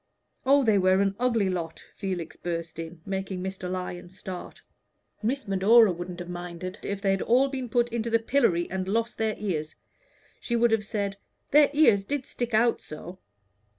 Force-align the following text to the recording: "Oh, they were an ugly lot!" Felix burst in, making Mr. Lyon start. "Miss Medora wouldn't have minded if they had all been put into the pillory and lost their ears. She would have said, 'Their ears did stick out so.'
"Oh, 0.47 0.63
they 0.63 0.79
were 0.79 0.99
an 0.99 1.15
ugly 1.19 1.47
lot!" 1.47 1.83
Felix 1.93 2.35
burst 2.35 2.79
in, 2.79 3.01
making 3.05 3.43
Mr. 3.43 3.69
Lyon 3.69 4.09
start. 4.09 4.59
"Miss 5.21 5.47
Medora 5.47 5.91
wouldn't 5.91 6.17
have 6.19 6.27
minded 6.27 6.79
if 6.81 7.03
they 7.03 7.11
had 7.11 7.21
all 7.21 7.49
been 7.49 7.69
put 7.69 7.87
into 7.89 8.09
the 8.09 8.17
pillory 8.17 8.67
and 8.71 8.87
lost 8.87 9.19
their 9.19 9.35
ears. 9.37 9.75
She 10.39 10.55
would 10.55 10.71
have 10.71 10.87
said, 10.87 11.17
'Their 11.51 11.69
ears 11.73 12.03
did 12.03 12.25
stick 12.25 12.55
out 12.55 12.81
so.' 12.81 13.19